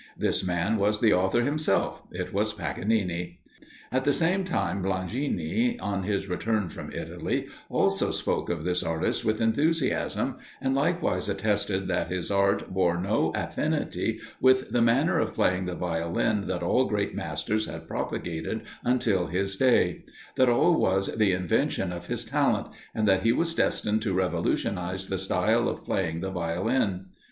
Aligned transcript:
This 0.17 0.43
man 0.43 0.77
was 0.77 0.99
the 0.99 1.13
author 1.13 1.43
himself 1.43 2.01
it 2.11 2.33
was 2.33 2.53
Paganini. 2.53 3.39
At 3.91 4.03
the 4.03 4.11
same 4.11 4.43
time, 4.43 4.81
Blangini, 4.81 5.79
on 5.79 6.01
his 6.01 6.27
return 6.27 6.69
from 6.69 6.91
Italy, 6.91 7.45
also 7.69 8.09
spoke 8.09 8.49
of 8.49 8.65
this 8.65 8.81
artist 8.81 9.23
with 9.23 9.39
enthusiasm, 9.39 10.37
and 10.59 10.73
likewise 10.73 11.29
attested 11.29 11.87
that 11.87 12.07
his 12.07 12.31
art 12.31 12.73
bore 12.73 12.99
no 12.99 13.31
affinity 13.35 14.19
with 14.41 14.71
the 14.71 14.81
manner 14.81 15.19
of 15.19 15.35
playing 15.35 15.65
the 15.65 15.75
Violin 15.75 16.47
that 16.47 16.63
all 16.63 16.85
great 16.85 17.13
masters 17.13 17.67
had 17.67 17.87
propagated 17.87 18.61
until 18.83 19.27
his 19.27 19.55
day; 19.55 20.03
that 20.35 20.49
all 20.49 20.73
was 20.79 21.15
the 21.15 21.31
invention 21.31 21.91
of 21.93 22.07
his 22.07 22.25
talent, 22.25 22.65
and 22.95 23.07
that 23.07 23.21
he 23.21 23.31
was 23.31 23.53
destined 23.53 24.01
to 24.01 24.15
revolutionize 24.15 25.09
the 25.09 25.19
style 25.19 25.69
of 25.69 25.85
playing 25.85 26.21
the 26.21 26.31
Violin. 26.31 27.05